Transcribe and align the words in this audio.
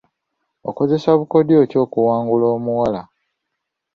Okozesa 0.69 1.09
bukodyo 1.19 1.57
ki 1.69 1.77
okuwangula 1.83 2.45
omuwala? 2.55 3.01